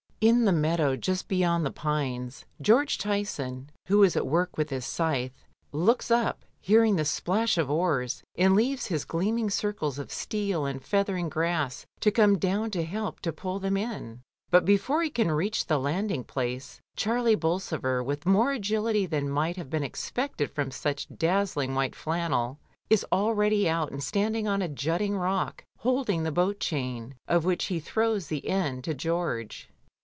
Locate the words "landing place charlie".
15.79-17.33